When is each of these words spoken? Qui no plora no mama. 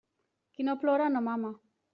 Qui 0.55 0.65
no 0.69 0.75
plora 0.85 1.13
no 1.17 1.25
mama. 1.29 1.57